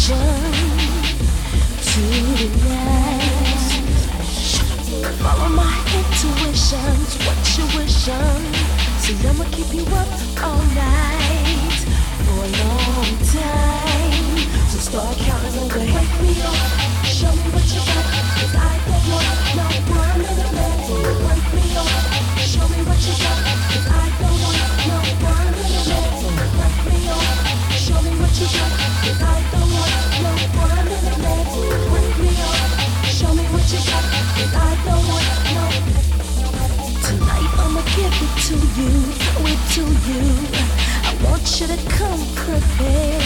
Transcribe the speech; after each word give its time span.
station 0.00 0.16
tonight. 1.82 3.30
Follow 5.22 5.48
my 5.48 5.74
intuitions, 5.94 7.10
what 7.24 7.38
you 7.56 7.64
wishing? 7.78 8.42
See, 9.00 9.16
I'ma 9.28 9.44
keep 9.50 9.72
you 9.72 9.84
up 9.94 10.08
all 10.42 10.62
night 10.74 11.80
for 12.24 12.38
a 12.40 12.50
long 12.62 13.10
time. 13.38 14.38
So 14.70 14.78
start 14.78 15.16
counting 15.18 15.56
away. 15.58 15.86
Wake 15.94 16.16
me 16.22 16.42
up, 16.42 16.69
To 38.36 38.54
you, 38.54 38.90
throw 39.12 39.46
it 39.46 39.60
to 39.74 39.82
you. 40.08 40.22
I 41.04 41.14
want 41.24 41.60
you 41.60 41.66
to 41.66 41.76
come 41.90 42.22
prepared. 42.34 43.19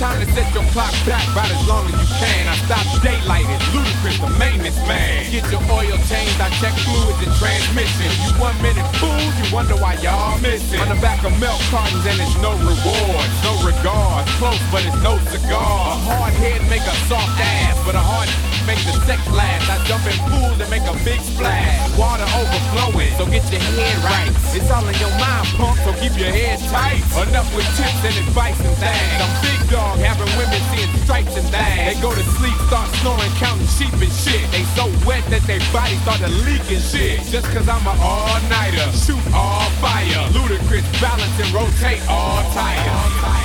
time 0.00 0.16
to 0.16 0.32
set 0.32 0.48
your 0.56 0.64
clock 0.72 0.96
back 1.04 1.20
about 1.28 1.52
as 1.52 1.60
long 1.68 1.84
as 1.84 1.92
you 1.92 2.08
can. 2.16 2.48
I 2.48 2.56
stop 2.64 2.80
daylighting, 3.04 3.60
Ludacris, 3.76 4.16
the 4.16 4.32
maintenance 4.40 4.80
man. 4.88 5.28
Get 5.28 5.44
your 5.52 5.60
oil 5.68 5.92
changed, 6.08 6.40
I 6.40 6.48
check 6.56 6.72
fluids 6.88 7.20
and 7.20 7.28
transmission. 7.36 8.08
You 8.24 8.32
one 8.40 8.56
minute 8.64 8.88
fools, 8.96 9.34
you 9.36 9.52
wonder 9.52 9.76
why 9.76 10.00
y'all 10.00 10.40
missing. 10.40 10.80
On 10.80 10.88
the 10.88 10.96
back 11.04 11.20
of 11.20 11.36
milk 11.36 11.60
cartons 11.68 12.00
and 12.08 12.16
it's 12.16 12.32
no 12.40 12.56
reward, 12.64 13.28
no 13.44 13.52
regard. 13.60 14.24
Close, 14.40 14.64
but 14.72 14.80
it's 14.88 14.96
no 15.04 15.20
cigar. 15.28 15.92
A 15.92 16.00
hard 16.08 16.32
head 16.40 16.64
make 16.72 16.80
a 16.88 16.96
soft 17.04 17.36
ass, 17.36 17.76
but 17.84 17.92
a 17.92 18.00
hard 18.00 18.32
make 18.70 18.80
the 18.86 18.94
sex 19.04 19.20
last. 19.34 19.66
I 19.66 19.76
jump 19.90 20.06
in 20.06 20.16
pools 20.30 20.56
and 20.62 20.70
make 20.70 20.86
a 20.86 20.96
big 21.04 21.20
splash. 21.20 21.76
Water 21.98 22.28
overflowing, 22.38 23.10
so 23.18 23.26
get 23.26 23.42
your 23.50 23.60
head 23.60 23.98
right. 24.06 24.30
It's 24.54 24.70
all 24.70 24.86
in 24.86 24.94
your 25.02 25.12
mind, 25.18 25.46
punk, 25.58 25.76
so 25.82 25.90
keep 25.98 26.14
your 26.14 26.30
head 26.30 26.62
tight. 26.70 27.02
Enough 27.26 27.50
with 27.54 27.66
tips 27.74 28.00
and 28.06 28.16
advice 28.22 28.58
and 28.62 28.74
things. 28.78 29.18
I'm 29.18 29.32
big 29.42 29.60
dog, 29.70 29.89
having 29.98 30.30
women 30.38 30.60
seeing 30.70 30.90
stripes 31.02 31.34
and 31.36 31.46
things. 31.48 31.82
They 31.86 31.96
go 32.00 32.14
to 32.14 32.24
sleep, 32.38 32.54
start 32.68 32.88
snoring, 33.02 33.32
counting 33.42 33.66
sheep 33.66 33.92
and 33.92 34.12
shit. 34.12 34.44
They 34.54 34.62
so 34.78 34.86
wet 35.06 35.24
that 35.34 35.42
their 35.50 35.60
body 35.72 35.96
started 36.06 36.30
leaking 36.46 36.80
shit. 36.80 37.20
Just 37.26 37.46
cause 37.50 37.68
I'm 37.68 37.82
an 37.86 37.98
all-nighter, 37.98 38.86
shoot 38.94 39.22
all 39.34 39.68
fire. 39.82 40.22
Ludacris, 40.30 40.86
balance 41.00 41.36
and 41.40 41.50
rotate 41.52 42.02
all 42.08 42.42
tires. 42.52 43.40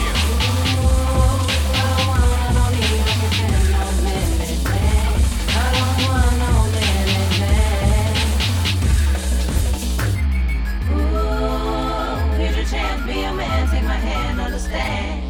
Be 13.05 13.21
a 13.21 13.31
man, 13.31 13.69
take 13.69 13.83
my 13.83 13.93
hand, 13.93 14.41
understand. 14.41 15.24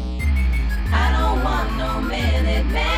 Want 1.46 1.76
no 1.78 2.00
minute 2.00 2.66
man. 2.72 2.95